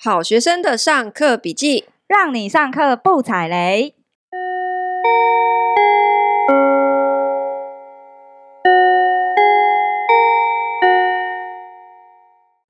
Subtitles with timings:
[0.00, 3.96] 好学生的上课笔记，让你上课不踩雷。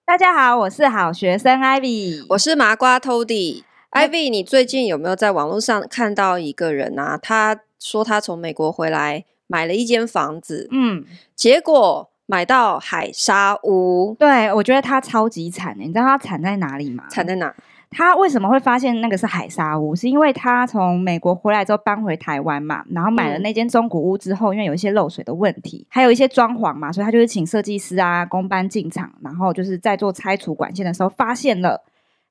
[0.06, 3.62] 大家好，我是好学生 Ivy，我是麻瓜 Tody。
[3.90, 7.18] Ivy，你最近有没有在网络上看到一个人啊？
[7.18, 11.04] 他说他从美国回来，买了一间房子，嗯，
[11.36, 12.08] 结果。
[12.30, 17.04] 买到海沙屋，对，我觉得他超级惨，你知道他惨在哪里吗？
[17.08, 17.52] 惨在哪？
[17.90, 19.96] 他为什么会发现那个是海沙屋？
[19.96, 31.82] 是因为他从美国回来之后搬回台湾嘛，然后买了那间中古屋之后，嗯、因为有一些漏水的问题，还有一些装潢嘛，所以他就是请设计师啊，工班进场，然后就是在做拆除管线的时候，发现了，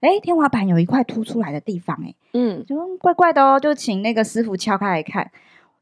[0.01, 5.31] 哎，天花板有一块凸出来的地方，哎，嗯，就怪怪的哦，就请那个师傅敲开来看。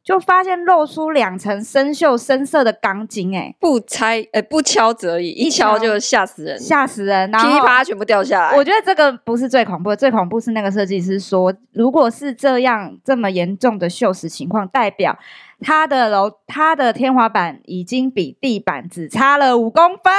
[0.05, 8.55] 就发现露出两层生锈深色的钢筋，哎，不拆，哎，不敲则已，一敲就吓死人，吓死人，然后噼里啪啦全部掉下来。
[8.55, 15.17] 我觉得这个不是最恐怖的，最恐怖是那个设计师说，如果是这样这么严重的锈蚀情况，代表
[15.59, 20.14] 他的楼，他的天花板已经比地板只差了五公分，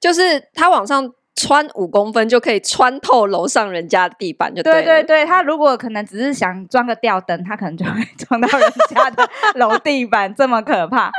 [0.00, 1.12] 就是他往上。
[1.36, 4.82] 穿五公分就可以穿透楼上人家的地板，就对了。
[4.82, 11.10] 对对对，他如果可能只是想装个吊灯，他可能就会撞到人家的 楼地板，这么可怕。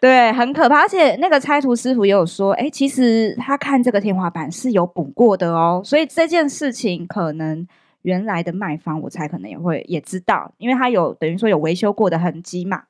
[0.00, 0.80] 对，很可怕。
[0.80, 7.68] 而且那个拆除师傅也有说，哎，其实他看这个天花板是有补过的哦，所以这件事情可能
[8.00, 12.84] 原来的卖方我猜可能也会也知道，因为他有等于说有维修过的痕迹嘛。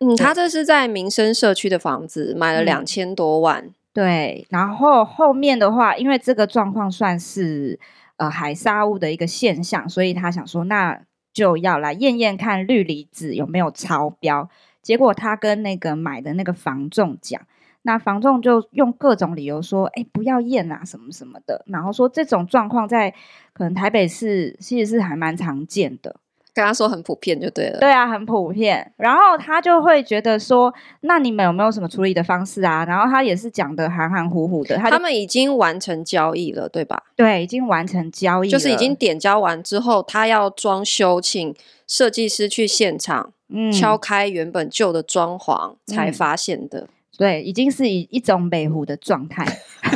[0.00, 3.62] 嗯，他这是在民生社区的房子，买了两千多万。
[3.62, 7.78] 嗯对，然后后面的话，因为这个状况算是
[8.16, 11.00] 呃海砂屋的一个现象，所以他想说，那
[11.32, 14.50] 就要来验验看氯离子有没有超标。
[14.82, 17.40] 结果他跟那个买的那个房仲讲，
[17.82, 23.14] 那房仲就用各种理由说，哎，不要验啊，什么什么的，然后说这种状况在
[23.52, 26.16] 可能台北市其实是还蛮常见的。
[26.54, 28.92] 跟他说很普遍就对了，对啊，很普遍。
[28.96, 32.84] 然后他就会觉得说，那你们有没有什么处理的方式啊？
[32.84, 34.76] 然后他也是讲的含含糊糊的。
[34.76, 37.02] 他，他们已经完成交易了，对吧？
[37.16, 41.54] 对，已经完成交易了，就是已经点交完之后，他要装修，请
[41.88, 46.80] 设计师去现场，嗯，敲开原本旧的装潢才发现的。
[46.80, 49.46] 嗯对，已经是以一种美湖的状态。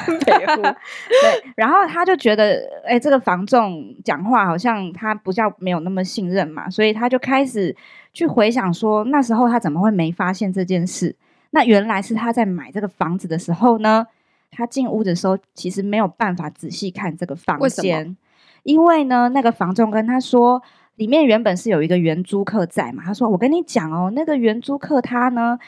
[0.24, 7.74] 对，然后他就觉得，哎，这个房仲讲话好像他不叫没有那么信任嘛，所以他就开始
[8.12, 11.14] 去回想说，那时候他怎么会没发现这件事？
[11.50, 14.06] 那原来是他在买这个房子的时候呢，
[14.50, 18.16] 他进屋的时候其实没有办法仔细看这个房间，
[18.62, 20.62] 因为呢，那个房仲跟他说，
[20.96, 25.58] 里面原本是有一个原租客在嘛，他说，我跟你讲哦，那个原租客他呢。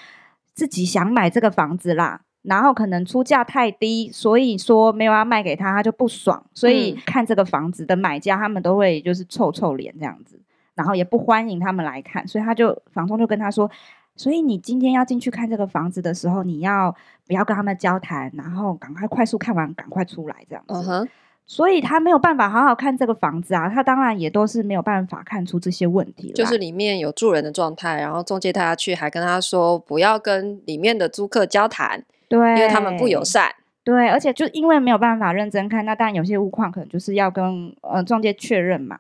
[0.53, 10.41] 自己想买这个房子啦，然后可能出价太低，所以说没有要卖给他，他就不爽，所以看这个房子的买家，他们都会就是臭臭脸这样子，
[10.75, 13.71] 然后也不欢迎他们来看，所以他就房东就跟他说，
[14.17, 16.95] 所以你今天要进去看这个房子的时候，你要
[17.27, 20.75] 不要跟他们交谈，然后赶快快速看完，赶快出来这样子。
[20.75, 21.09] Uh huh.
[21.47, 26.31] 所以他没有办法好好看这个房子啊，他当然也都是没有办法看出这些问题。
[26.33, 33.55] 就是里面有住人的状态，然后中介带他去，还跟他说不要跟里面的租客交谈，对，因为他们不友善。
[33.85, 38.99] 对，而且就因为没有办法认真看，那当然有些物况可能就是要跟呃中介确认嘛。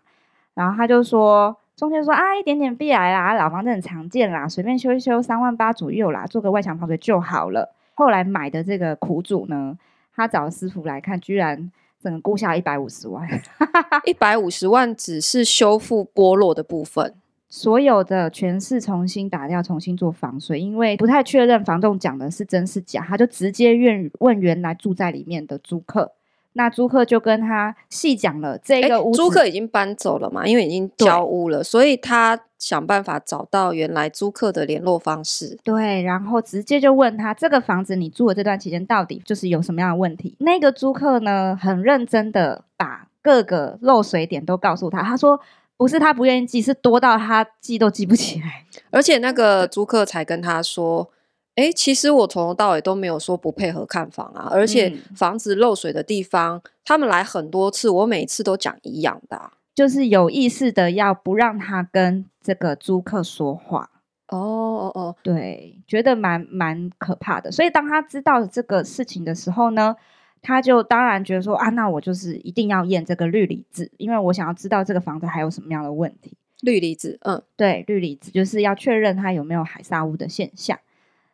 [0.52, 7.72] 然后他就说，中介说啊，一点点壁癌啦，老房子很常见啦，随便修一修三万八左右啦，做个外墙防水就好了。
[7.94, 9.78] 后来买的这个苦主呢，
[10.14, 11.70] 他找师傅来看，居然。
[12.02, 13.28] 整个估下一百五十万，
[14.06, 17.14] 一百五十万只是修复剥落的部分，
[17.50, 26.12] 所有的全是重新打掉，重新做防水，因为不太确认房东讲的是真是假，他就直接问问原来住在里面的租客。
[26.52, 35.56] 那租客就跟他细讲了这个屋，租客已经搬走了嘛，因为已经交屋了，所以他想办法找到原来租客的联络方式。
[35.62, 40.34] 对，然后直接就问他这个房子你住的这段期间到底就是有什么样的问题？
[40.38, 45.40] 那个租客呢，很认真的把各个漏水点都告诉他，他说
[45.80, 51.10] 不是他不愿意记，是多到他记都记不起来， 而且那个租客才跟他说。
[51.56, 63.90] 哎，其实我从头到尾都没有说不配合看房啊，而且房子漏水的地方，嗯、他们来很多次，我每次都讲一样的、啊，就是有意识的要不让他跟这个租客说话。
[64.28, 67.50] 哦哦哦，对，觉得蛮蛮可怕的。
[67.52, 69.96] 所以当他知道这个事情的时候呢，
[70.42, 76.36] 他就当然觉得说啊，那我就是一定要验这个氯离子，因为我想要知道这个房子还有什么样的问题。
[76.62, 80.78] 氯离子，嗯，对，氯离子就是要确认它有没有海砂屋的现象。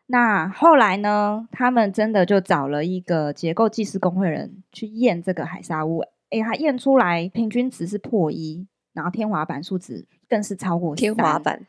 [0.09, 1.49] 那后来呢？
[1.51, 6.05] 他们真的就找了一个结构技师工会人去验这个海砂屋。
[6.31, 11.61] 哎，他验出来平均值是破一，然后天花板数值更是超过天花板。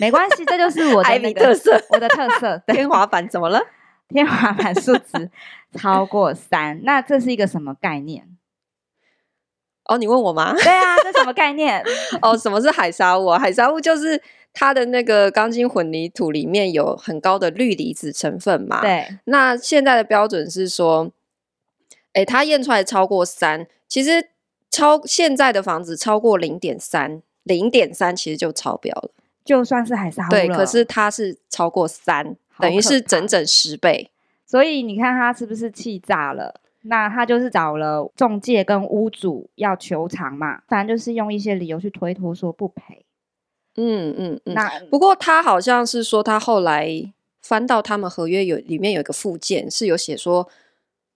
[0.00, 2.60] 没关系，这就是我的、 那个、特色，我的特色。
[2.66, 3.60] 天花板怎么了？
[4.08, 5.30] 天花板数值
[5.78, 8.26] 超过三，那这是一个什么概念？
[9.84, 10.54] 哦，你问我吗？
[10.54, 11.82] 对啊，这什么概念？
[12.20, 13.38] 哦，什么是海沙屋啊？
[13.38, 14.20] 海沙屋就是
[14.52, 18.82] 它的那个钢筋混凝土里面有很高的氯离子成分嘛。
[18.82, 19.18] 对。
[19.24, 21.10] 那现在的标准是说，
[22.12, 24.28] 哎，它验出来超过三，其实
[24.70, 29.10] 超现在的房子超过零点三，零点三其实就超标了，
[29.42, 30.28] 就算是海沙。
[30.28, 34.10] 对，可是它是超过三，等于是整整十倍。
[34.46, 36.60] 所以你看他是不是气炸了？
[36.82, 43.04] 那他就是找了中介跟屋主要求偿嘛，反正就是用一些理由去推脱说不赔。
[43.74, 44.54] 嗯嗯嗯。
[44.54, 47.12] 那不过他好像是说，他后来
[47.42, 50.48] 翻到他们合约有里面有一个附件是有写说，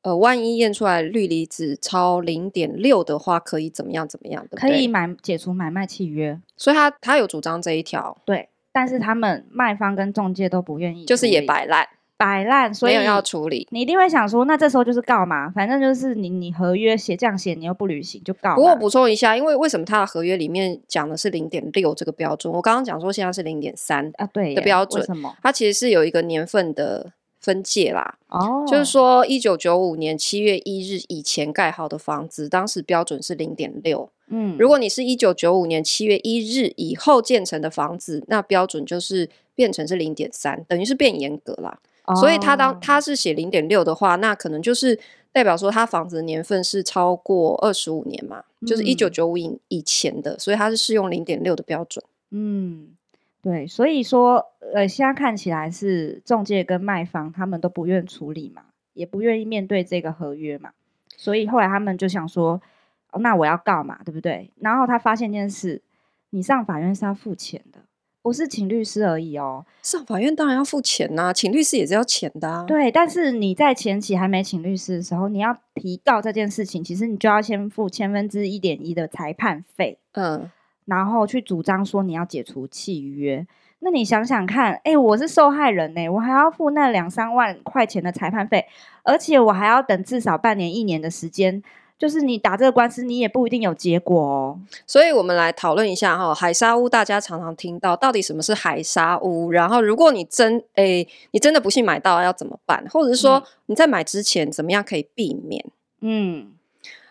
[0.03, 4.59] 呃，万一验出来氯离子超零点六的话，可以怎么样怎么样的？
[4.59, 6.39] 可以买解除买卖契约。
[6.57, 8.19] 所以他他有主张这一条。
[8.27, 11.87] 对，但是他们卖方跟中介都不愿意，就是也摆烂。
[12.17, 13.67] 摆烂，所以没有要处理。
[13.73, 18.55] 你一定会想说，那这时候就是告嘛，反正就是你你合约写这样写，你又不履行就告。
[18.55, 22.55] 不过我补充一下，因为为什么他的合约里面讲的是零点六这个标准？
[22.55, 25.01] 我刚刚讲说现在是零点三啊，对的标准。
[25.01, 25.37] 为什么？
[25.43, 27.11] 它其实是有一个年份的
[27.41, 28.15] 分界啦。
[28.29, 34.09] 哦，就是说一九九五年七月一日以前盖好的房子，当时标准是零点六。
[34.35, 41.79] 嗯，如果你是一九九五年七月一日以后建成的房子，那标准就是变成是零点三，等于是变严格啦。
[42.21, 44.99] 所以他当他是写零点六的话，那可能就是
[45.31, 52.05] 代表说他房子的年份是超过二十五年嘛，嗯、就是一九九五以以前的，所以他是适用零点六的标准。
[52.31, 52.89] 嗯，
[53.41, 58.63] 对，所以说呃，现在看起来是中介跟卖方他们都不愿处理嘛，
[58.95, 60.71] 也不愿意面对这个合约嘛，
[61.17, 62.61] 所以后来他们就想说，
[63.13, 64.51] 哦，那我要告嘛，对不对？
[64.61, 65.81] 然后他发现一件事，
[66.31, 67.79] 你上法院是要付钱的。
[68.25, 72.63] 不是请律师而已哦，上法院当然要付钱呐、啊，请律师也是要钱的、啊。
[72.63, 80.49] 对，但是你在前期还没请律师的时候，你要提告这件事情，其实你就要先付千分之一点一的裁判费，嗯，
[80.85, 83.45] 然后去主张说你要解除契约。
[83.81, 88.65] 那你想想看，哎，我是受害人呢，我还要付那两三万块钱的裁判费，
[89.03, 91.61] 而且我还要等至少半年一年的时间。
[92.03, 94.59] 就是你打这个官司，你也不一定有结果哦。
[94.89, 99.53] 所以，我们来讨论一下哈，海砂屋大家常常听到，到底什么是海砂屋？
[99.53, 102.85] 然后，如果你真诶、欸，你真的不幸买到要怎么办？
[102.91, 105.65] 或者是说你在买之前怎么样可以避免？
[106.01, 106.51] 嗯，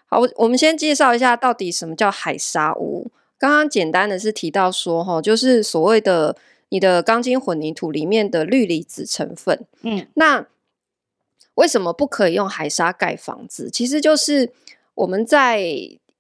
[0.08, 3.10] 好，我们先介绍一下到底什么叫海砂屋。
[3.38, 6.36] 刚刚简单的是提到说哈，就是所谓的
[6.68, 9.66] 你的钢筋混凝土里面的氯离子成分。
[9.84, 10.46] 嗯，那
[11.56, 13.70] 为什么不可以用海砂盖房子？
[13.72, 14.52] 其实就是。
[14.96, 15.62] 我们在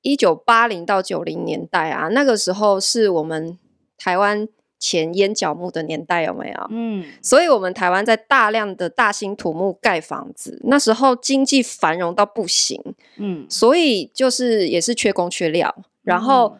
[0.01, 3.57] 一九八零到九零年代啊，那个时候是我们
[3.97, 4.47] 台湾
[4.79, 6.68] 前烟脚木的年代，有没有？
[6.71, 12.81] 嗯，所以我们台湾在大量的大兴土木盖房子，那时候经济繁荣到不行，
[13.18, 16.57] 嗯，所以就是也是缺工缺料，然后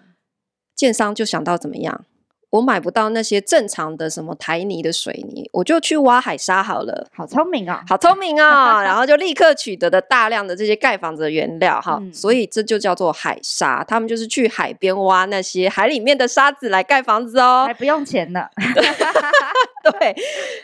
[0.76, 2.06] 建商就想到怎么样？
[2.52, 7.08] 我买不到那些正常的什么台泥的水泥，我就去挖海沙好了。
[7.16, 8.84] 好聪明啊、哦，好聪明啊、哦！
[8.84, 13.84] 然后就立刻取得了大量的这些盖房子的原料哈，嗯、所以这就叫做海沙。
[13.86, 18.46] 他们就是去海边挖那些海里面的沙子来盖房子哦，还不用钱呢。
[20.00, 20.16] 对，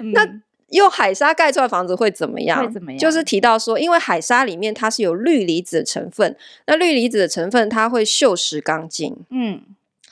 [0.02, 0.28] 嗯、那
[0.72, 2.66] 用海沙盖出来的房子会怎么样？
[2.66, 3.00] 会怎么样？
[3.00, 9.16] 就是提到说，因为海沙里面它是有氯离子的成分，那氯离子的成分它会锈蚀钢筋。
[9.30, 9.62] 嗯。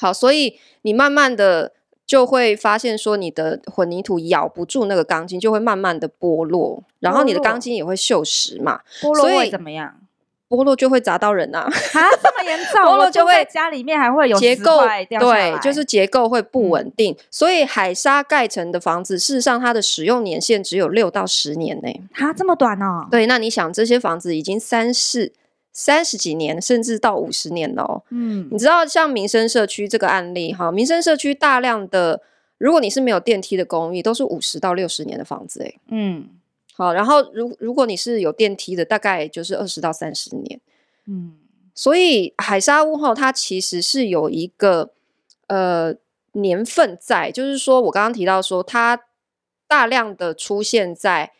[0.05, 1.71] 好，所以你慢慢的
[2.05, 8.81] 就会发现说，你的混凝土咬不住那个钢筋，就会慢慢的剥落，然后你的钢筋也会锈蚀嘛。
[9.01, 9.95] 剥落会怎么样？
[10.47, 11.61] 剥落就会砸到人呐！
[11.61, 11.71] 啊，
[12.21, 12.83] 这么严重？
[12.83, 14.81] 剥落就会家里面还会有结构
[15.19, 17.13] 对，就是结构会不稳定。
[17.13, 21.89] 嗯、所以海沙盖成的房子，事实上它的使用年限只有六到十年呢。
[22.13, 23.07] 它，这么短哦？
[23.09, 25.33] 对，那你想这些房子已经三四。
[25.77, 28.01] 三十几年，甚至到五十年了哦。
[28.09, 32.21] 嗯，你知道像民生社区这个案例哈，民生社区大量的，
[32.57, 35.77] 如果你是没有电梯的公寓，都是五十到六十年的房子诶。
[35.89, 36.29] 嗯，
[36.75, 40.61] 好，然后如如果你是有电梯的，大概就是二十到三十年。
[41.07, 41.33] 嗯，
[41.73, 44.91] 所以海沙屋哈，它其实是有一个
[45.47, 45.93] 呃
[46.31, 49.01] 年份在，就是说我刚刚提到说，它
[49.67, 51.33] 大量的出现在。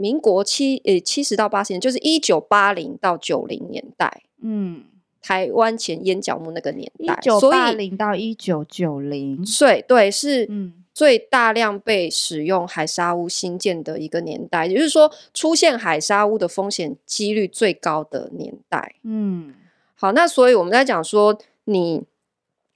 [0.00, 4.84] 民国七呃七十到八十年，就是一九八零到九零年代，嗯，
[5.20, 10.74] 台湾前烟角木那个年代，一九八零到一九九零，对对，是嗯。
[10.92, 19.54] 最大量被使用海砂屋新建的一个年代，也就是说出现海砂屋的风险几率最高的年代，嗯。
[19.94, 22.02] 好，那所以我们在讲说，你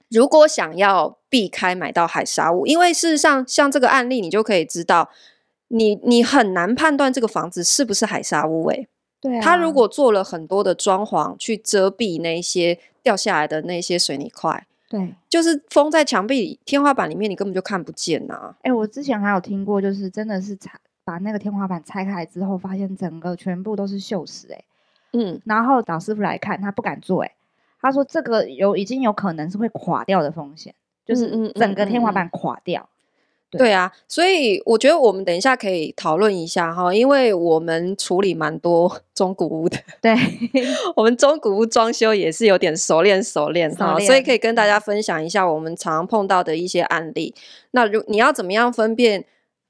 [0.09, 5.09] 如果想要避开买到海砂屋，因为事实上像这个案例，你就可以知道，
[5.69, 8.65] 你你很难判断这个房子是不是海沙屋。
[8.67, 8.87] 哎，
[9.19, 18.55] 对啊，他如果做了很多的装潢去遮蔽那些掉下来的那些水泥块，对，就是封在墙壁、天花板里面，你根本就看不见呐、啊。
[18.61, 20.71] 哎，我之前还有听过，就是真的是拆
[21.03, 24.63] 把那个天花板拆开来之后，发现整个全部都是锈蚀，哎。
[25.13, 27.31] 嗯，然后找师傅来看，他不敢做，哎，
[27.79, 32.81] 他说这个有已经有可能是会垮掉的风险，就是整个天花板垮掉。
[32.81, 32.94] 嗯嗯嗯嗯、
[33.51, 40.15] 对，对啊，所以我觉得我们等一下可以讨论一下哈，因为我们处理蛮多 中古屋的，对，
[40.95, 47.33] 我们中古屋装修也是有点熟练熟练哈，所以可以跟大家分享一下我们常碰到的一些案例。
[47.71, 49.25] 那如你要怎么样分辨，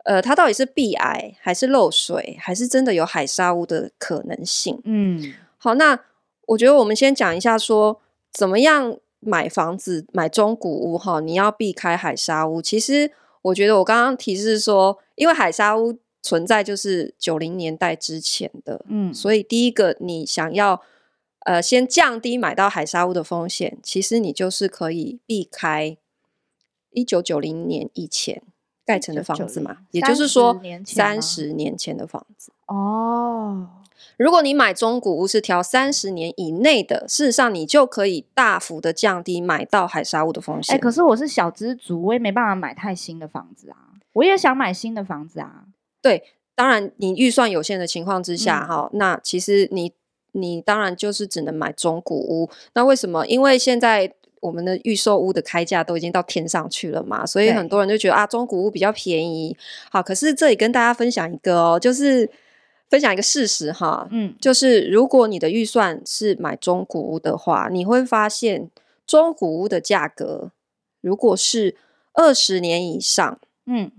[0.05, 4.79] 呃，它到底是壁癌还是漏水，还是真的有海砂屋的可能性？
[4.85, 5.33] 嗯。
[5.57, 5.99] 好，那
[6.47, 8.01] 我觉得我们先讲一下说，说
[8.31, 12.61] 怎么样买房子、买中古屋哈，你要避开海砂屋。
[12.61, 13.11] 其实
[13.45, 20.81] 我觉得我刚刚提示说，因为海沙屋存在就是九零年代之前的，嗯，所以第一个你想要
[21.45, 25.95] 呃先降低买到海沙屋的风险，其实你就是可以避开
[26.89, 28.41] 一九九零年以前
[28.83, 32.51] 盖成的房子嘛，也就是说三十年前的房子。
[32.65, 33.67] 哦。
[34.17, 40.73] 如果你买中古屋是挑三十年以内的，事实上你就可以大幅的降低买到海沙屋的风险。
[40.73, 43.75] 哎、欸，可是我是小资族，我也没办法买太新的房子啊。
[44.13, 45.65] 我也想买新的房子啊。
[46.01, 46.23] 对，
[46.55, 49.91] 当然你预算有限的情况之下，哈、嗯，那其实你
[50.31, 52.49] 你当然就是只能买中古屋。
[52.73, 53.27] 那为什么？
[53.27, 59.57] 因为现在我们的预售屋的开价都已经到天上去了嘛，所以很多人就觉得啊，中古屋比较便宜。
[59.91, 62.29] 好，可是这里跟大家分享一个哦，就是。
[62.89, 68.69] 分享一个事实哈，嗯，就是如果你的预算是买中古屋的话，你会发现
[69.07, 70.51] 中古屋的价格
[71.01, 71.75] 如果是
[72.13, 73.91] 二十年以上，嗯，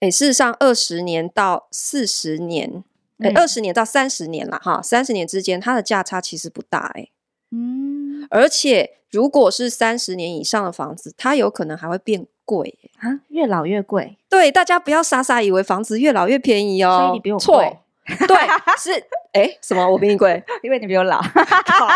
[0.00, 2.84] 哎，事实上二十年到四十年，
[3.18, 7.08] 哎，二十年到三十年了哈，三十年之间它的价差其实不大哎，
[7.52, 14.16] 嗯，而且如果是三十年以上的房子，它有可能还会变贵啊，越老越贵。
[14.30, 17.78] 对，大家不要傻傻以为房子越老越便宜哦，所以你比我贵。
[18.26, 18.36] 对，
[18.78, 19.84] 是 哎，什么？
[19.90, 21.20] 我比你贵， 因为你比我老。
[21.26, 21.86] 好，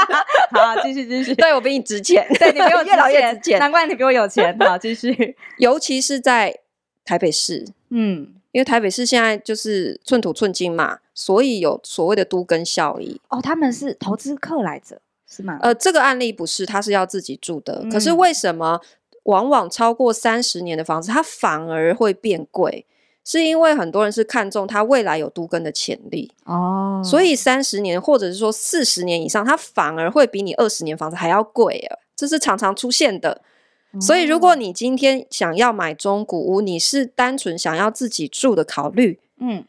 [0.50, 1.32] 好，继续继续。
[1.36, 4.54] 对，我比你值钱，对，你比我越老越值钱，难怪你比我有钱。
[4.58, 5.36] 好，继续。
[5.58, 6.58] 尤其是在
[7.04, 13.20] 台北市，嗯，因为台北市现在就是寸土寸金嘛，所以有所谓的都跟效益。
[13.28, 15.60] 哦，他们是投资客来着，是吗？
[15.62, 17.86] 呃，这个案例不是，他是要自己住的。
[17.90, 18.80] 可是为什么
[19.30, 22.86] 往往超过三十年的房子，它反而会变贵？
[23.22, 33.42] 是因为很多人是看中它未来有都更的潜力哦，所以三十年或者是说四十年以上，它反而会比你二十年房子还要贵啊，这是常常出现的。
[34.00, 39.64] 所以如果你今天想要买中古屋，你是单纯想要自己住的考虑，嗯，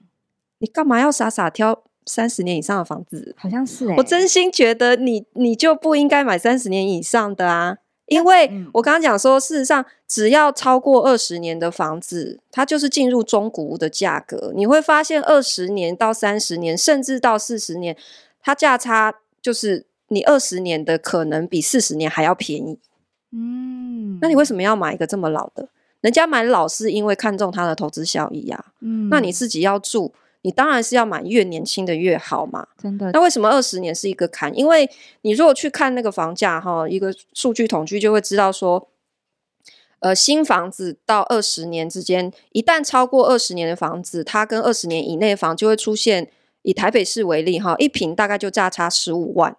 [0.60, 3.36] 你干嘛要傻傻挑三十年以上的房子？
[3.38, 7.77] 好像是欸，我真心觉得你你就不应该买三十年以上的啊。
[8.12, 14.51] 因为我刚刚讲说，事实上，只要超过二十年的房子，它就是进入中古屋的价格。
[14.53, 17.96] 你会发现，二十年到三十年，甚至到四十年，
[18.41, 22.77] 它价差就是你二十年的可能比四十年还要便宜。
[23.32, 25.70] 嗯，那你为什么要买一个这么老的？
[26.01, 28.74] 人家买老是因为看中它的投资效益呀。
[28.82, 30.13] 嗯，那你自己要住。
[30.43, 33.12] 你当然是要买越年轻的越好嘛，真的。
[33.12, 34.57] 那为什么二十年是一个坎？
[34.57, 34.89] 因为
[35.21, 38.89] 你如果去看那个房价哈，一个数据统计就会知道说，
[40.00, 46.31] 呃，新房子到二十年之间，一旦超过二十年的房子，它跟二十年以内的房就会出现，
[46.63, 49.55] 以台北市为例哈，一平大概就价差十五万，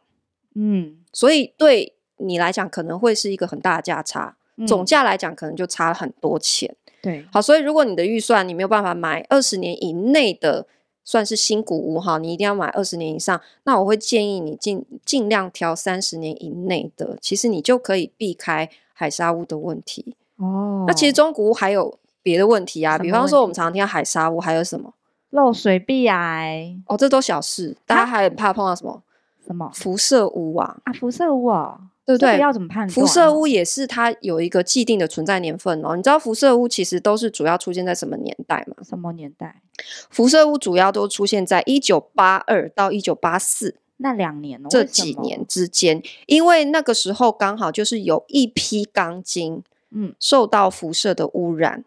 [0.56, 4.36] 嗯，所以对你来讲可能会是一个很大的价差，
[4.66, 6.74] 总价来讲可能就差很多钱。
[7.02, 10.64] 对，好，所以如果你的预算你没有办法买二十年以内的，
[11.04, 20.14] 算是新古屋哈，你一定要买二十年以上，那我会建议你尽尽量挑三十年以内的，其实你就可以避开海砂屋的问题。
[20.36, 24.94] 哦，那其实中古屋还有别的问题啊，比方说我们常常听到海砂屋，还有什么
[25.30, 29.02] 漏水、壁癌，哦，这都小事，大家还很怕碰到什么
[29.44, 30.76] 什么辐射屋啊？
[30.84, 31.80] 啊，辐射屋啊。
[32.04, 32.38] 对不对？
[32.38, 32.90] 要怎么判断？
[32.90, 35.96] 辐射屋也是它有一个既定的存在年份哦。
[35.96, 38.76] 你知道辐射屋其实都是主要出现在什么年代吗？
[38.82, 39.62] 什么年代？
[40.10, 51.84] 辐射屋主要都出现在一九八二到一九八四那两年哦，这几年之间，因为那个时候刚好就是有一批钢筋嗯受到辐射的污染，嗯、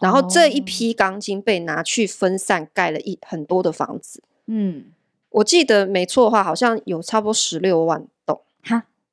[0.00, 4.22] 然后这一批钢筋被拿去分散盖了一很多的房子。
[4.46, 4.86] 嗯，
[5.28, 8.06] 我记得没错的话，好像有差不多十六万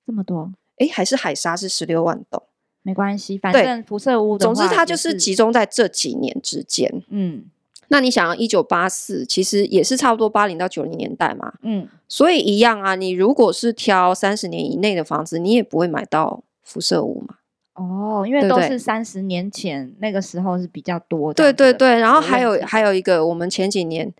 [0.09, 0.51] 这么多？
[0.77, 2.41] 哎，还是海沙是十六万栋？
[2.81, 6.91] 没关系，反正辐射屋的话，总之它就是集中在这几年之间。
[7.09, 7.43] 嗯，
[7.89, 11.53] 那你想要一九八四，其实也是差不多八零到九零年代嘛。
[11.61, 17.35] 嗯，所以一样啊，你如果是挑三十年以内的房子，你也不会买到辐射屋嘛。
[17.75, 21.43] 哦，因为都是三十年前那个时候是比较多的。
[21.43, 24.11] 对对对，然后还有还有一个，我们前几年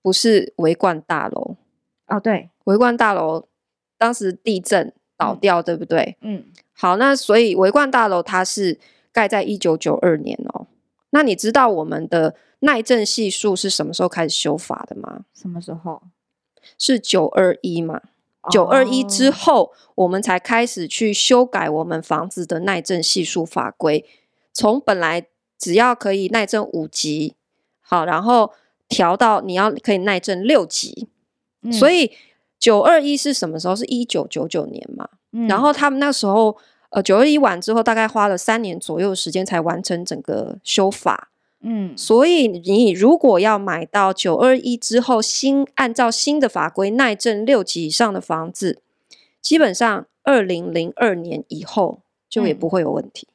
[0.00, 1.56] 不是维冠大楼
[2.06, 3.48] 哦，对，维冠大楼
[3.98, 4.92] 当时地震
[5.22, 6.16] 倒掉，嗯、对不对？
[6.20, 6.44] 嗯。
[6.72, 8.78] 好，那所以维冠大楼它是
[9.12, 10.66] 盖在一九九二年哦。
[11.10, 15.20] 那你知道我们的耐震系数是什么时候开始修法的吗？
[15.34, 16.02] 什么时候？
[16.78, 18.00] 是九二一嘛？
[18.50, 24.04] 九二一之后，我们才开始去修改我们房子的耐震系数法规。
[24.52, 25.26] 从本来
[25.58, 27.36] 只要可以耐震五级，
[27.80, 28.52] 好，然后
[28.88, 31.08] 调到你要可以耐震六级。
[31.62, 32.10] 嗯、所以
[32.62, 33.74] 九二一是什么时候？
[33.74, 35.08] 是一九九九年嘛？
[35.32, 36.56] 嗯、然后他们那时候。
[36.94, 41.30] 呃，九二一完之后，大概花了三年左右的时间才完成整个修法。
[41.62, 48.82] 嗯，所以你如果要买到九二一之后新按照新的法规耐震六级以上的房子，
[49.40, 53.26] 基本上二零零二年以后就也不会有问题。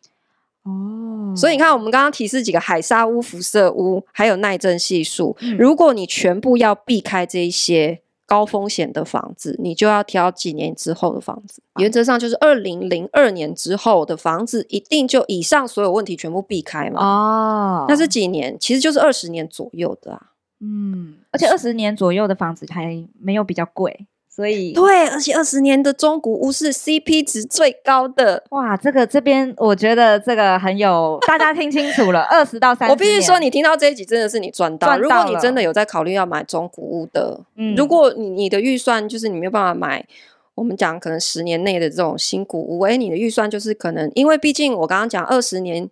[0.61, 8.01] 哦、嗯，所以你看，我们刚刚提示几个海砂屋、辐射屋，还有耐震系数，嗯、如果你全部要避开这一些。
[8.27, 11.63] 高风险的房子，你就要挑几年之后的房子。
[11.79, 17.01] 原则上就是二零零二年之后的房子，一定就以上所有问题全部避开嘛。
[17.01, 18.55] 哦，那是几年？
[18.59, 20.21] 其实就是二十年左右的啊。
[20.59, 24.05] 嗯，而且二十年左右的房子还没有比较贵。
[24.37, 28.43] 所以对，而且二十年的中古屋是 CP 值最高的。
[28.51, 32.91] 哇，这个这边我觉得这个很有，大家听清楚了， 二十到三十。
[32.91, 34.89] 我必须说，你听到这一集真的是你赚到。
[34.89, 35.01] 赚到。
[35.01, 40.05] 如果你真的有在考虑要买中古屋的，嗯，如果你你的预算就是你没有办法买，
[40.53, 45.89] 我们讲可能十年内的这种新古屋，哎，你的预算就是可能，因为毕竟我刚刚讲二十年。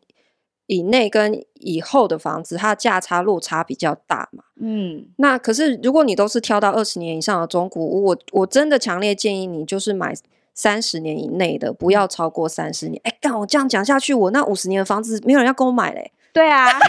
[0.67, 4.43] 以内跟以后的房子，它的价差落差比较大嘛。
[4.59, 10.13] 嗯，那可是如果你都是挑到二十年以上的中古屋，我我真的强烈建议你就是买
[10.53, 12.99] 三十年以内的，不要超过三十年。
[13.03, 16.11] 哎，干我这样讲下去，我那五十年的房子没有人要跟我买嘞。
[16.35, 16.67] 对啊。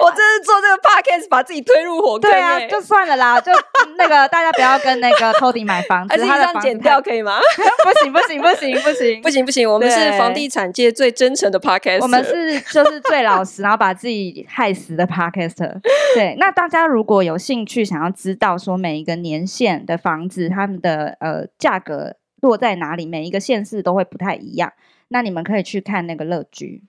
[0.00, 2.30] 我这是做这个 podcast 把自己推入火坑。
[2.30, 3.52] 对啊，就算了啦，就
[3.96, 7.38] 那个大家不要跟那个 Cody 买房子， 他的房剪掉可以吗？
[7.84, 15.80] 不行不行不行不行不行不行，我们是房地产界最真诚的 podcast，我们是就是最老实，然后把自己害死的 podcast。
[16.14, 24.72] 对，那大家如果有兴趣想要知道说每一个年限的房子，他们的呃价格落在哪里，每一个县市都会不太一样，
[25.08, 26.82] 那你们可以去看那个乐居。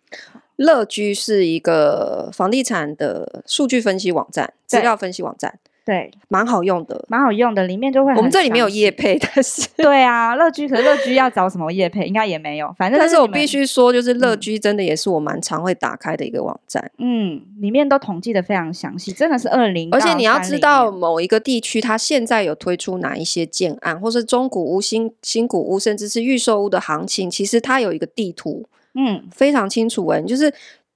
[0.58, 7.66] 乐居是一个房地产的数据分析网站，资料分析网站，对，蛮好用的，蛮好用的。
[7.66, 12.74] 里面就会我们这里没有业配，但是对啊，乐居可是乐居要找什么业配，应该也没有。
[12.78, 16.90] 反正但是我必须说，就是乐居真的也是我蛮常会打开的一个网站。
[17.00, 19.90] 嗯，里面都统计的非常详细，真的是二零。
[19.92, 28.66] 而且你要知道某一个地区它现在有推出哪一些建案，或是中古屋、新新古屋，甚至是预售屋的行情，其实它有一个地图。
[28.96, 30.54] 嗯，非常清楚哎，你就是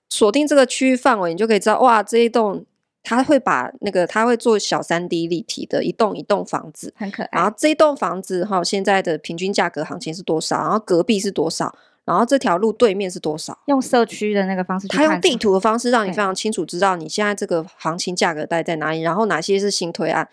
[0.09, 2.65] 锁定这个区域范围，你就可以知道哇，这一栋
[3.03, 7.29] 他会把那个他会做小三 D 立体的一栋一栋房子，很可爱。
[7.33, 10.57] 然后这一栋房子哈，现在的平均价格行情是多少？
[10.57, 11.75] 然后隔壁是多少？
[12.05, 13.55] 然后这条路对面是多少？
[13.67, 20.27] 用社区的那个方式，他用地图的方式让你非常清楚知道你现在这个行情价格带在哪里，然后哪些是新推案，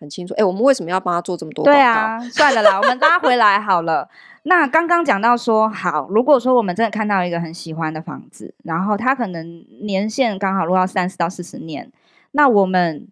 [0.00, 0.34] 很清楚。
[0.34, 1.64] 哎，我们为什么要帮他做这么多？
[1.64, 4.08] 对啊，算了啦，我们拉回来好了。
[4.44, 11.92] 那刚刚讲到说，好，如果说我们真的看到一个很喜欢的房子，然后它可能年限刚好落到三十到四十年，
[12.32, 13.06] 那我们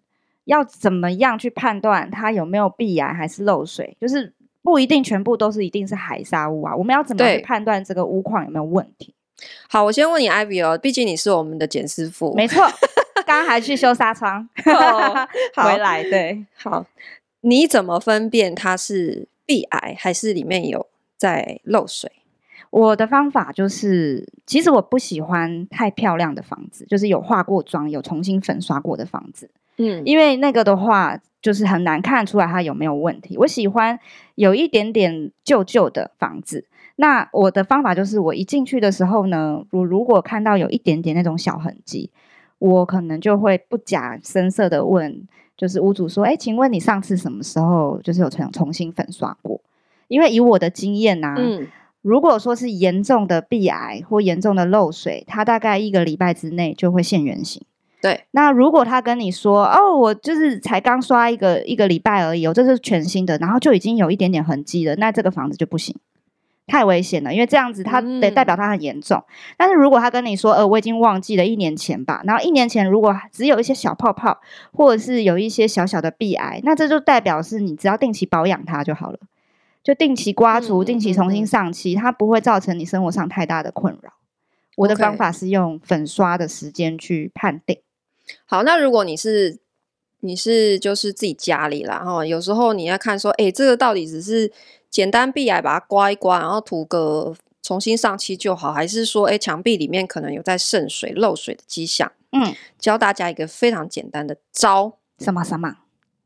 [0.45, 3.95] 要怎么样去判断它有没有壁癌还是漏水？
[4.01, 9.13] 就是不一定全部都是一定是海砂屋啊，我们要怎么去判断这个屋况有没有问题？
[9.69, 12.65] 好，我先问你，Ivy 哦，毕竟你是我们的简师傅，没错，
[13.25, 15.27] 刚刚还去修纱窗，哦、
[15.63, 16.85] 回来对，好，
[17.41, 20.87] 你怎么分辨它是壁癌还是里面有？
[21.19, 22.09] 在漏水，
[22.69, 29.51] 我的方法就是，其实我不喜欢太漂亮的房子，就是有化过妆、有重新粉刷过的房子。
[29.77, 33.37] 嗯，因为那个的话，就是很难看出来它有没有问题。
[33.37, 33.99] 我喜欢
[34.35, 36.65] 有一点点旧旧的房子。
[36.95, 42.09] 那我的方法就是，我一进去的时候呢，我如果看到有一点点那种小痕迹，
[42.59, 49.61] 我可能就会不假声色的问，就是屋主说：“哎，请问你上次什么时候就是有重重新粉刷过？”
[50.09, 51.67] 因为以我的经验呐、啊，嗯、
[52.01, 57.63] 如果说是严重的壁癌或严重的漏水，它大概一个礼拜之内就会现原形。
[58.01, 65.93] 对，那如果他跟你说，哦，我就是才刚刷一个一个礼拜而已，我这是全新的，然后就已经有一点点痕迹了，那这个房子就不行，
[66.65, 69.17] 太危险了，因为这样子它得代表它很严重。
[69.17, 69.23] 嗯、
[69.57, 74.39] 但是如果他跟你说，呃，我已经忘记了一年前吧，然后一年前如果只有一些小泡泡，
[74.71, 79.19] 或者是有一些小小的壁癌，那这就代表是你只要定期保养它就好了，
[79.83, 84.13] 就定期刮除、定期重新上漆，它不会造成你生活上太大的困扰。
[84.77, 87.81] 我的方法是用粉刷的时间去判定。
[88.45, 89.59] 好，那如果你是
[90.21, 94.51] 你是就是自己家里啦，哈，有时候你要看说，哎、欸，这个到底只是
[94.89, 102.11] 简单壁癌把它刮一刮，然后涂个重新上漆就好，还是说，哎、欸，墙壁里面可能有在渗水、漏水的迹象？
[102.31, 105.77] 嗯，教大家一个非常简单的招，什么什么？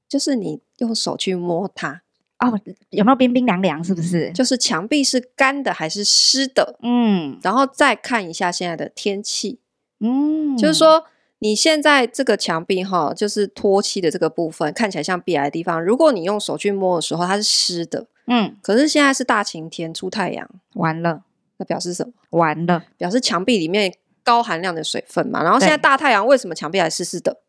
[0.09, 2.03] 就是你用手去摸它，
[2.49, 3.83] 哦，有没有冰冰凉凉？
[3.83, 4.31] 是不是？
[4.31, 6.77] 就是墙壁是干的还是湿的？
[6.81, 9.59] 嗯，然后再看一下现在的天气，
[9.99, 11.05] 嗯，就是说。
[11.39, 15.83] 你现在这个墙壁哈，就是脱漆的这个部分，看起来像壁癌的地方。
[15.83, 21.23] 如果你用手去摸的时候，它是湿的，嗯，可是现在是大晴天，出太阳，完了，
[21.57, 22.13] 那表示什么？
[22.29, 25.43] 完了，表示墙壁里面高含量的水分嘛。
[25.43, 27.41] 然后现在大太阳，为什么墙壁还湿湿的？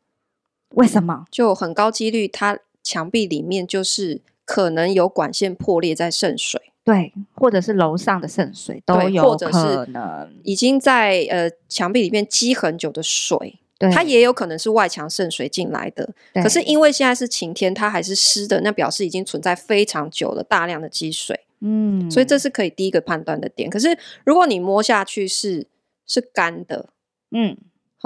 [0.70, 1.26] 为什么？
[1.30, 4.20] 就很高几率，它墙壁里面就是
[4.54, 6.60] 可能有管线破裂在渗水。
[6.84, 13.58] 对，或者是楼上的渗水都有可能，已经在呃墙壁里面积很久的水。
[13.92, 23.68] 它也有可能是外墙渗水进来的，可是因为现在是晴天，它还是湿的，那表示已经存在非常久了大量的积水，嗯，所以这是可以第一个判断的点。
[23.68, 25.66] 可是如果你摸下去是
[26.06, 26.88] 是干的，
[27.32, 27.58] 嗯，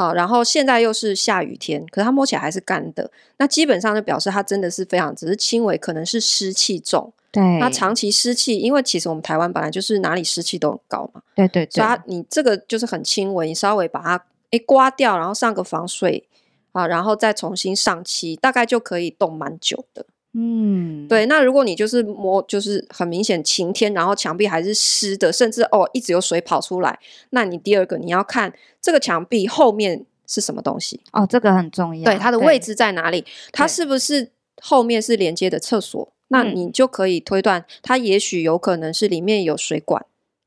[0.03, 14.25] 好，然后现在又是下雨天，可是它摸起来还是干的，那基本上就表示它真的是非常只是轻微，可能是湿气重，对，那长期湿气，因为其实我们台湾本来就是哪里湿气都很高嘛，对对对，所以它你这个就是很轻微，你稍微把它。
[14.51, 16.27] 诶，刮掉，然后上个防水
[16.73, 20.07] 啊，然后再重新上漆，大概就可以冻蛮久的。
[20.41, 21.27] 嗯，对。
[21.27, 26.97] 那如果你就是摸，就是很明显晴天，然后墙壁还是湿的，甚至哦一直有水跑出来，
[27.31, 32.05] 那你第二个你要看这个墙壁后面是什么东西哦，这个很重要。
[32.05, 33.25] 对，它的位置在哪里？
[33.51, 34.31] 它是不是
[34.63, 36.13] 后面是连接的厕所？
[36.29, 40.05] 那你就可以推断，它也许有可能是里面有水管。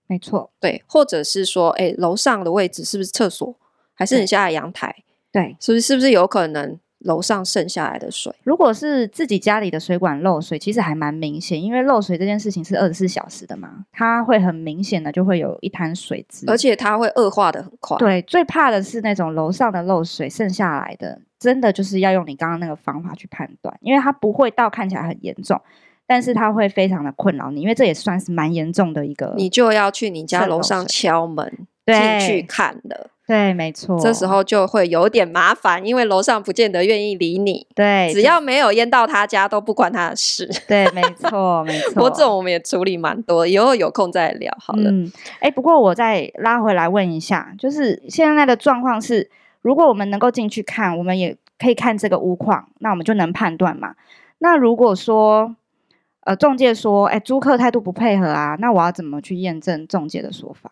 [0.07, 3.55] 没错，对，或者是说，诶，楼上的位置是不是厕所？
[3.93, 5.81] 还是你家的阳台，对，是不是？
[5.81, 8.33] 是不是有可能楼上渗下来的水？
[8.43, 17.97] 如果是自己家里的水管漏水，其实还蛮明显，因为漏水这件事情是二十四小时的嘛，它会很明显的就会有一滩水渍，而且它会恶化的很快。
[17.97, 25.59] 对，最怕的是那种楼上的漏水渗下来的，真的就是要用你刚刚那个方法去判断，因为它不会到看起来很严重，
[26.05, 31.51] 但是它会非常的困扰你，因为这也算是蛮严重的一个，你就要去你家楼上敲门
[31.85, 33.09] 进去看的。
[33.31, 37.65] 对，没错，这时候就会有点麻烦，因为楼上不见得愿意理你。
[37.73, 40.49] 对，只要没有淹到他家，都不关他的事。
[40.67, 41.93] 对，没错，没错。
[41.93, 44.91] 不过这种我们也处理蛮多，以后有空再聊好了。
[44.91, 49.29] 嗯，哎，不过我再拉回来问一下，就是现在的状况是，
[49.61, 53.95] 如果我们能够进去看，我们也可以看这个屋况，那我们就能判断嘛。
[54.39, 55.55] 那如果说，
[56.25, 60.71] 呃，中介说，哎，租客态度不配合啊，那我要怎么去验证中介的说法？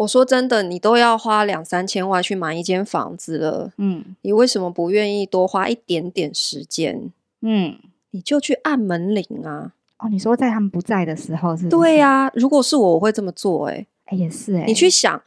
[0.00, 7.12] 我说真的，你都要花两三千万去买一间房子了，嗯，你为什么不愿意多花一点点时间？
[7.42, 7.76] 嗯，
[8.12, 9.72] 你就去按门铃啊！
[9.98, 11.68] 哦，你说在他们不在的时候是，是？
[11.68, 13.86] 对呀、啊，如果是我，我会这么做、欸。
[14.06, 14.66] 哎，也是哎、欸。
[14.66, 15.22] 你去想，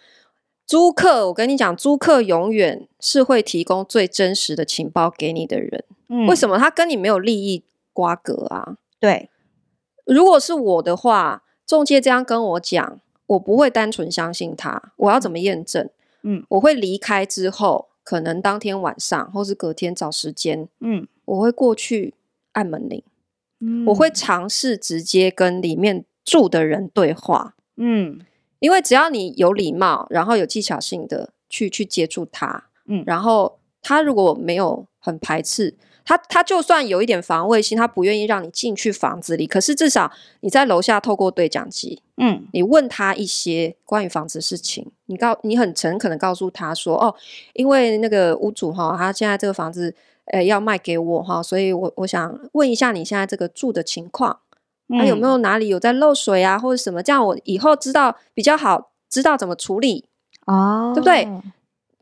[0.65, 5.83] 租客，我跟你讲，租客永远是会提供最真实的情报给你的人。
[6.09, 6.57] 嗯，为什么？
[6.57, 8.77] 他跟你没有利益瓜葛啊？
[8.99, 9.29] 对。
[10.07, 12.99] 如果是我的话，中介这样跟我讲。
[13.27, 15.89] 我不会单纯相信他，我要怎么验证？
[16.23, 22.13] 嗯，我会离开之后，可能当天晚上或是隔天找时间，嗯，我会过去
[22.53, 23.03] 按门铃，
[23.59, 28.19] 嗯，我会尝试直接跟里面住的人对话，嗯，
[28.59, 35.75] 因为只要你有礼貌，然后有技巧性的去去接触他，嗯，然后他如果没有很排斥。
[36.05, 40.11] 他他就算有一点防卫心，他不愿意让你进去房子里，可是至少
[40.41, 47.15] 你在楼下透过对讲机，嗯，你问他一些关于房子的事情，你告你很诚恳的告诉他说，哦，
[47.53, 54.39] 因为那个屋主哈，他现在这个房子，呃，要卖给我哈，所以我我想问一下你现在这个住的情况，
[54.89, 60.05] 他有没有哪里有在漏水啊，或者什么，这样我以后知道比较好，知道怎么处理，
[60.45, 61.27] 哦，对不对？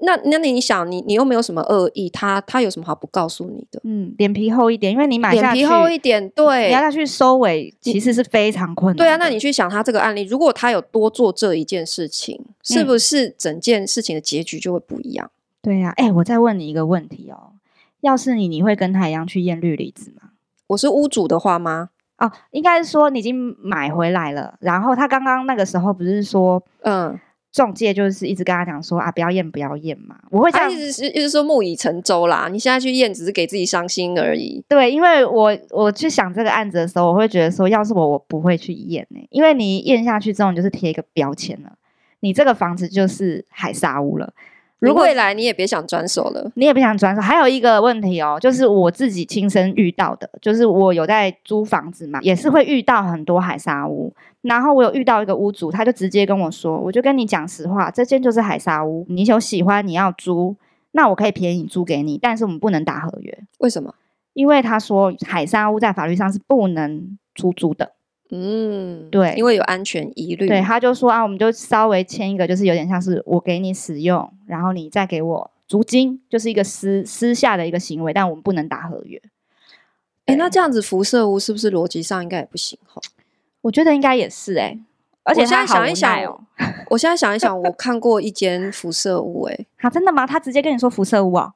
[0.04, 3.80] 那那你想，你你又没有什么恶意，他他有什么好不告诉你的？
[3.84, 8.98] 嗯，脸皮厚一点，因为你买下去，脸皮厚一点，对，你要他去收尾，其实是非常困难。
[8.98, 15.30] 对啊，那你去想他这个案例，如果他有多做这一件事情，是不是整件事情的结局就会不一样？
[15.62, 17.54] 对呀、啊，哎、欸，我再问你一个问题哦，
[18.02, 20.30] 要是你，你会跟他一样去验氯离子吗？
[20.68, 21.90] 我是屋主的话吗？
[22.18, 27.20] 哦，应该是说你已经买回来了，然后他刚刚那个时候不是说，嗯。
[27.52, 30.16] 中介就是一直跟他讲说啊，不要验，不要验嘛。
[30.30, 32.48] 我会这样，一直是一直说木已成舟啦。
[32.50, 34.64] 你现在去验，只是给自己伤心而已。
[34.70, 41.74] 对，因为我我去想这个案子的时候，我会觉得说，要是我，我不会去验呢、欸，因为你验下去之后，你就是贴一个标签了，
[42.22, 44.34] 你这个房子就是海沙屋了。
[44.82, 47.22] 如果未来你也别想转手了，你也别想转手。
[47.22, 54.12] 还有一个问题哦，就是我自己亲身遇到的，就是我有在租房子嘛，也是会遇到很多海沙屋。
[54.42, 59.06] 然后我有遇到一个屋主，他就直接跟我说：“我就跟你讲实话，这间就是海沙屋。
[59.08, 60.56] 你有喜欢你要租，
[60.94, 63.38] 那我可以便宜租给你，但是我们不能打合约。
[63.60, 63.94] 为什么？
[64.34, 67.92] 因为他说海沙屋在法律上是不能出租的。”
[68.34, 70.48] 嗯，对，因为有安全疑虑。
[70.48, 79.22] 对，他就说啊，我们就稍微签一个，就是有点像是我给你使用，然后你再给我租金，就是一个私私下的一个行为，但我们不能打合约。
[80.28, 82.80] 哎，那这样子辐射屋是不是逻辑上应该也不行？
[82.86, 83.02] 哈，
[83.62, 84.80] 我觉得应该也是哎、欸。
[85.24, 86.40] 而且现在想一想哦，
[86.90, 90.26] 我现在想一想，我看过一间辐射屋、欸，哎，好，真的吗？
[90.26, 91.54] 他直接跟你说辐射屋啊？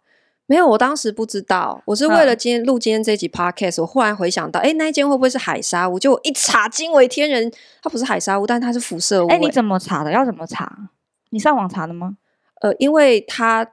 [0.47, 1.81] 没有，我当时不知道。
[1.85, 5.99] 我是为了今天录今天这集 podcast，我忽然回想到，哎，那一间会不会是海沙屋？
[5.99, 9.29] 就我一查，惊为天人，它不是海沙屋，但它是辐射屋。
[9.29, 10.11] 哎，你怎么查的？
[10.11, 10.89] 要怎么查？
[11.31, 12.17] 你上网查的吗？
[12.61, 13.67] 呃，因为它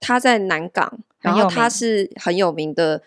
[0.00, 3.02] 它在南港，然后它是很有名的。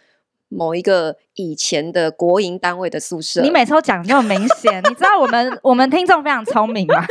[0.50, 7.04] 某一个以前的国营单位的宿舍，你每次都讲那么明显，你知道我们 我们听众非常聪明吗？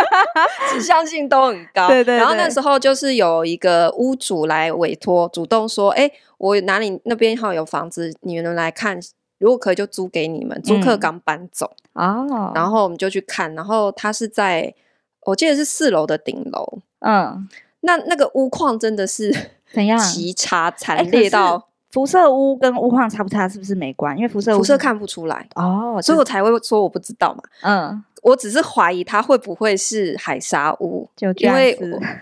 [0.70, 1.88] 指向性都很高。
[1.88, 2.16] 对，对对。
[2.16, 9.00] 然后那时候就是有一个屋主来委托，主动说：“哎，我哪里那边好有房子，你们来看，
[9.38, 10.60] 如果可以就租给你们。
[10.62, 14.74] 租客刚搬走哦，然后我们就去看，然后他是在
[15.22, 16.80] 我记得是四楼的顶楼。
[17.00, 17.48] 嗯，
[17.80, 19.34] 那那个屋况真的是
[19.72, 19.98] 怎样？
[19.98, 21.68] 奇差惨烈到。
[21.96, 23.48] 辐射屋跟屋况差不差？
[23.48, 24.14] 是不是没关？
[24.18, 27.42] 因为辐射辐射看不出来哦，所以我才会说我不知道嘛。
[27.62, 31.32] 嗯，我只是怀疑它会不会是海沙屋，就。
[31.38, 31.74] 因为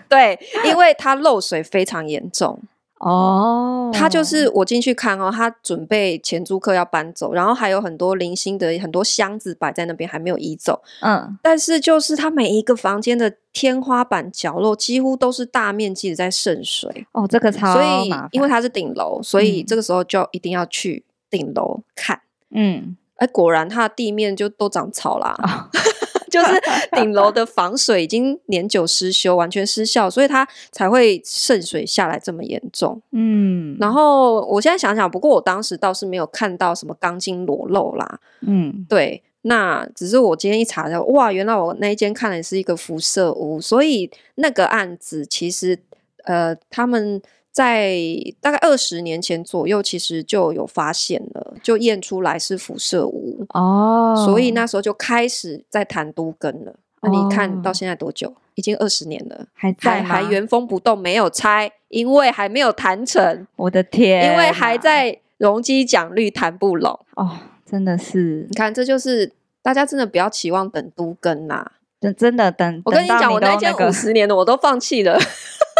[0.07, 2.57] 对，因为它漏水非常严重。
[2.99, 10.81] 哦，他就是我进去看哦，他准备前租客要搬走，然后还有很多零星的很多箱子摆在那边还没有移走。
[11.01, 17.05] 嗯，但是就是他每一个房间的天花板角落几乎都是大面积的在渗水。
[17.11, 22.21] 哦，这个超，所以因为它是顶楼，所以这个时候就一定要去顶楼看。
[22.51, 25.35] 嗯，哎，果然它的地面就都长草啦。
[25.43, 25.69] 哦
[26.31, 33.01] 就是顶楼的防水已经年久失修，完全失效，所以它才会渗水下来这么严重。
[33.11, 38.19] 嗯，然后我现在想想，不过我当时倒是没有看到什么钢筋裸露啦。
[38.41, 45.79] 嗯，对，那只是我今天一查到，哇，原来我那一间看的是一个辐射屋，所以那个案子其实
[46.23, 47.21] 呃，他们。
[47.55, 47.95] 在
[48.41, 56.75] 大概二十年前左右，其实就有发现了，就验出来是辐射屋哦，所以那时候就开始在谈都根了。
[57.01, 58.35] 那、哦、你看到现在多久？
[58.55, 63.47] 已经二十年了，还在还，原封不动，没有拆，因为还没有谈成。
[63.55, 68.47] 我的天，因为还在容积奖率谈不拢哦，真的是。
[68.49, 71.65] 你看，这就是大家真的不要期望等都根呐，
[72.01, 72.81] 真真的等。
[72.83, 75.17] 我跟你讲，你我那间五十年的我都放弃了。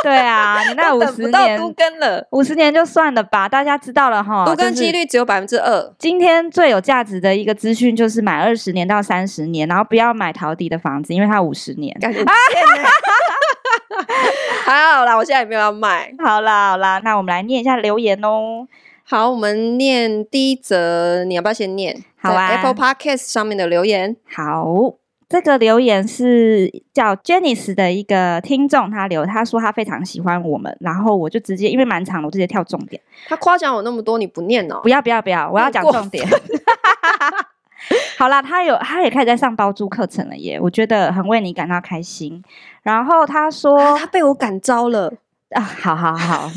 [0.06, 4.46] 对啊，你 那五十年都更了，五十年就算了吧，大家知道了哈。
[4.46, 5.94] 都更几率只有百分之二。
[5.98, 11.92] 今天最有价值的一个资讯就是买二十年到三十年，然后不要买陶底的房子，因为它五十年。
[12.00, 12.24] 感觉
[14.64, 16.14] 还 好啦，我现在也没有要卖。
[16.24, 18.68] 好啦好啦，那我们来念一下留言哦。
[19.04, 22.04] 好，我们念第一则，你要不要先念？
[22.22, 24.16] 好啊，Apple Podcast 上面的留言。
[24.32, 25.05] 好。
[25.36, 33.02] 这个留言是叫 Janice 的一个听众，他留他说他非常喜欢我们，然后我就直接因为蛮长的，我直接跳重点。
[33.28, 34.80] 他夸奖我那么多，你不念哦？
[34.82, 36.26] 不要不要不要，我要讲重点。
[38.18, 42.42] 好啦，他有他也开始在上包租课程了耶，我觉得很为你感到开心。
[42.82, 45.14] 然后他说、啊、他被我感召了。
[45.52, 46.50] 啊，好好好，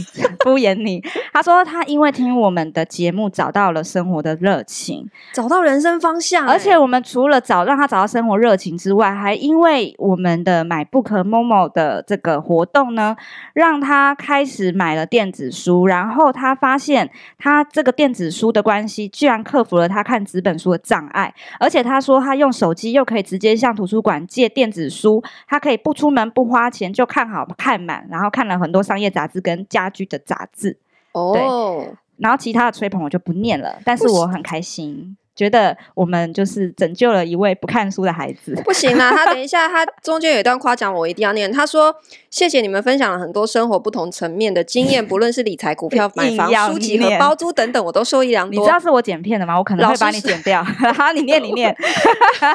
[0.42, 1.00] 敷衍你。
[1.32, 6.48] 他说他因为听我们的节目找到了生活的热情，找到人生方向。
[6.48, 13.14] 而且我们除了找让他找到生活热情之外，还因为我们的买 Book Momo 的这个活动呢，
[13.52, 15.86] 让他开始买了电子书。
[15.86, 21.32] 然后他发现他这个电子书的关系，居然克服了他看纸本书的障碍。
[21.60, 28.77] 而且他说他用手机又可以直接向图书馆借电子书，他可以不出门不花钱就看好看满，然后看了很多。
[28.82, 30.78] 商业杂志跟家居的杂志
[31.12, 35.16] 哦，对，然后其他的吹捧我就不念了，但是我很开心。
[35.38, 38.60] 觉得我们就是拯救了一位不看书的孩子。
[38.64, 41.52] 不行啦，他等一下，他中间有一段夸奖我，一定要念。
[41.52, 41.94] 他说
[42.28, 49.56] ：“谢谢你们分享了很多生活不同层面的经验，不论是理财、股票、 买房、书籍和包租等等，我都受益良多。”你知道是我剪片的吗？
[49.56, 50.60] 我可能会把你剪掉。
[50.92, 51.72] 好，你念，你念。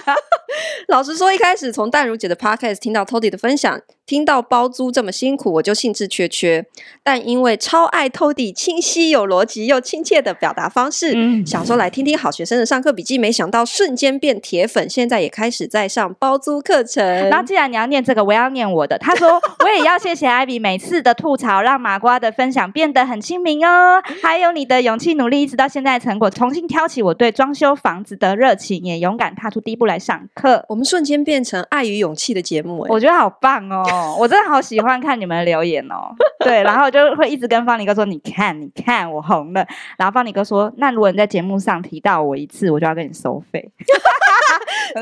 [0.90, 3.80] 老实说，一开始从淡如姐的 podcast 听到 Tody 的分享。
[4.06, 6.66] 听到包租这么辛苦，我就兴致缺缺。
[7.02, 17.30] 但因为超爱 Tody 清晰有逻辑又亲切的表达方式，嗯、想说来听听好学生的上课笔记，没想到瞬间变铁粉，现在也开始在上包租课程。
[17.30, 18.98] 那既然你要念这个，我要念我的。
[18.98, 24.02] 他说我也要谢谢 Ivy 每次的吐槽，让麻瓜的分享变得很亲民哦。
[24.22, 30.66] 还有你的勇气努力，一直到现在的成果，重新挑起我对装修房子的热情，也勇敢踏出第一步来上课。
[30.68, 33.84] 我们瞬间变成爱与勇气的节目，我觉得好棒哦。
[33.94, 36.10] 哦，我真的好喜欢看你们的留言哦，
[36.44, 39.66] 对，然后就会一直跟方尼哥说：“你看，你看，我红了。”
[39.98, 43.72] 然后方尼哥说：“那如果你在节目上提到我一次，我就要跟你收费。”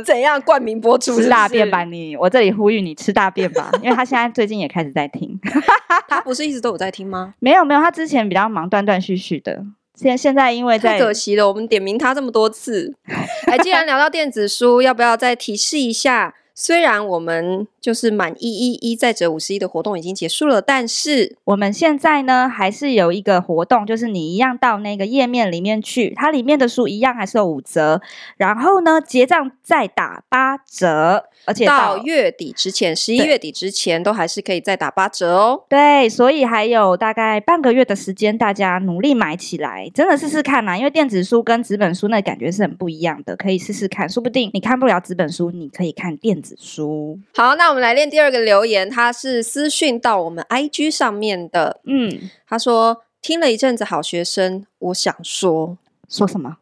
[0.06, 1.20] 怎样冠名播出？
[1.20, 2.16] 吃大便吧你！
[2.16, 5.40] 我这里呼吁你吃大便吧，因为他现在最近也开始在听。
[6.08, 7.34] 他不是一直都有在听吗？
[7.40, 9.64] 没有没有，他之前比较忙，断断续续的。
[9.96, 12.96] 现现在因为在太可惜了，我们点名他这么多次。
[13.48, 16.36] 哎，既然聊到电子书，要不要再提示一下？
[16.54, 28.00] 虽然我们就是满一一一再折五十一的活动已经结束了，但是我们现在呢还是有一个活动，就是你一样到那个页面里面去，它里面的书一样还是有五折，
[28.38, 35.64] 然后呢结账再打八折，而且到，到月底之前，十一月底之前都还是可以再打八折哦。
[35.68, 46.52] 对，所以还有大概半个月的时间，大家努力买起来，真的试试看呐，因为电子书跟纸本书那感觉是很不一样的，可以试试看，说不定你看不了纸本书，你可以看电子。
[46.60, 51.80] 书好，那我们来念第二个留言，他是私讯到我们 IG 上面的。
[51.86, 55.78] 嗯，他说听了一阵子好学生，我想说
[56.10, 56.58] 说什么？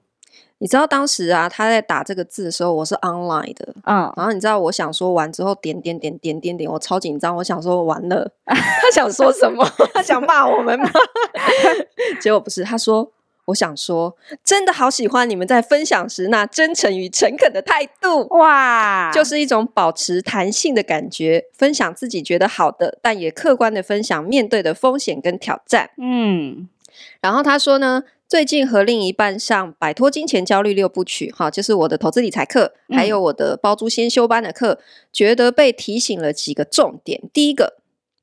[0.60, 9.68] 你知道当时啊，他在打这个字的时候，我是 online 的，嗯，然后你知道我想说完之后点点点点点点，我超紧张，我想说完了， 他想说什么？
[9.96, 10.92] 他想骂我们吗？
[12.22, 13.12] 结果不是，他说。
[13.50, 25.92] 我想说，真的好喜欢你们在分享时那真诚与诚恳的态度，哇，就是一种保持弹性的感觉，分享自己觉得好的，但也客观的分享面对的风险跟挑战。
[25.98, 26.68] 嗯，
[27.22, 34.80] 然后他说呢，最近和另一半上摆脱金钱焦虑六部曲，哈，就是我的投资理财课，还有我的包租先修班的课，
[35.12, 37.22] 觉得被提醒了几个重点。
[37.34, 37.78] 第一个，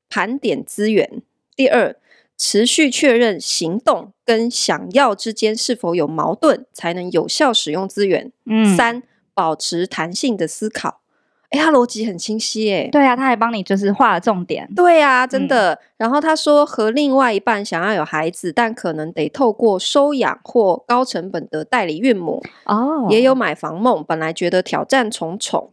[0.09, 1.21] 盘点资源；
[1.55, 1.95] 第二，
[2.37, 8.31] 持续确认行动跟想要之间是否有矛盾，才能有效使用资源。
[8.45, 9.01] 嗯，三，
[9.33, 11.01] 保持弹性的思考。
[11.49, 14.69] 哎，他逻辑很清晰，哎，对啊，他还帮你就是画了重点。
[14.75, 15.73] 对啊，真的。
[15.73, 22.43] 嗯，然后他说，和另外一半想要有孩子，但可能得透过收养或高成本的代理孕母。
[22.65, 25.71] 哦，也有买房梦，本来觉得挑战重重。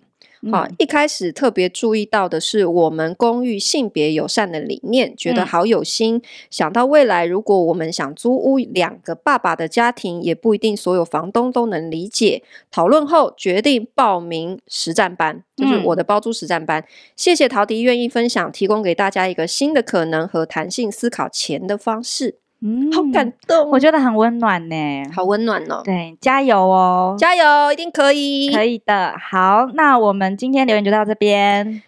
[0.51, 6.17] 好，一开始特别注意到的是我们公寓性别友善的理念，觉得好有心。
[6.17, 12.43] 嗯、想到未来，如果我们想租屋，两个爸爸的家庭也不一定所有房东都能理解。
[12.71, 16.81] 讨论后决定报名实战班，就是我的包租实战班。
[16.81, 22.44] 嗯、谢谢陶迪愿意分享，提供给大家一个新的可能和弹性思考钱的方式。
[22.67, 25.83] 嗯，好感动，我觉得很温暖呢，好温暖哦。
[25.85, 29.15] 对，加油哦，加油，一定可以，可以的。
[29.21, 31.83] 好，那我们今天留言就到这边，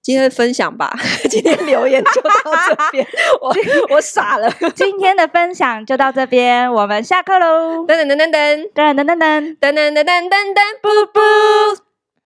[0.00, 0.96] 今天的分享吧，
[1.28, 2.30] 今天留言就到
[2.68, 3.04] 这边，
[3.42, 3.52] 我
[3.96, 7.84] 我傻了， 今天的分享就到这边，我们下课喽。
[7.84, 8.70] 噔噔噔噔。
[8.72, 9.56] 噔噔噔噔。
[9.58, 11.89] 噔噔噔噔噔噔，噔，布布。